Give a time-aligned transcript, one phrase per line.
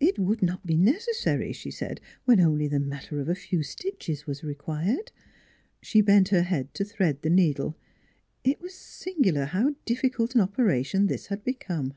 [0.00, 4.26] It would not be necessary, she said, when only the matter of a few stitches
[4.26, 5.12] was required.
[5.80, 7.76] She bent her head to thread the needle.
[8.42, 11.94] It was sin gular how difficult an operation this had become.